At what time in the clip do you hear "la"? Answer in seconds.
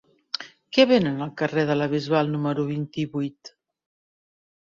1.77-1.87